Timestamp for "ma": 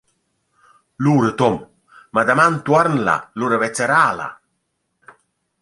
2.15-2.23